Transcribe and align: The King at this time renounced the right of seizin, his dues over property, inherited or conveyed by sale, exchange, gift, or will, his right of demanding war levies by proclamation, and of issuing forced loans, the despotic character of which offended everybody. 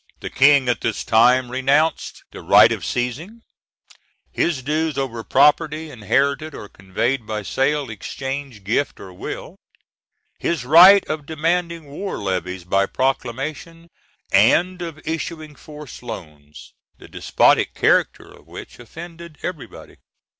The 0.19 0.31
King 0.31 0.67
at 0.67 0.81
this 0.81 1.03
time 1.03 1.51
renounced 1.51 2.23
the 2.31 2.41
right 2.41 2.71
of 2.71 2.83
seizin, 2.83 3.43
his 4.31 4.63
dues 4.63 4.97
over 4.97 5.23
property, 5.23 5.91
inherited 5.91 6.55
or 6.55 6.67
conveyed 6.69 7.27
by 7.27 7.43
sale, 7.43 7.87
exchange, 7.91 8.63
gift, 8.63 8.99
or 8.99 9.13
will, 9.13 9.57
his 10.39 10.65
right 10.65 11.07
of 11.07 11.27
demanding 11.27 11.85
war 11.85 12.17
levies 12.17 12.63
by 12.63 12.87
proclamation, 12.87 13.89
and 14.31 14.81
of 14.81 14.99
issuing 15.05 15.53
forced 15.55 16.01
loans, 16.01 16.73
the 16.97 17.07
despotic 17.07 17.75
character 17.75 18.27
of 18.31 18.47
which 18.47 18.79
offended 18.79 19.37
everybody. 19.43 19.97